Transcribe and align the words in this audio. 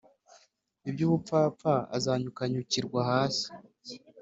iby 0.89 1.01
ubupfapfa 1.07 1.73
azanyukanyukirwa 1.95 2.99
hasi 3.11 3.47